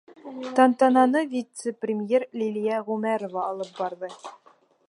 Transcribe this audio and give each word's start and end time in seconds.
Тантананы 0.59 1.21
вице-премьер 1.33 2.23
Лилиә 2.43 2.83
Ғүмәрова 2.91 3.47
алып 3.53 3.81
барҙы. 3.83 4.15